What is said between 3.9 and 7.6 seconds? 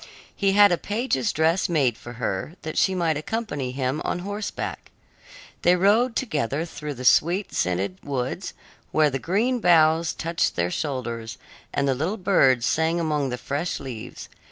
on horseback. They rode together through the sweet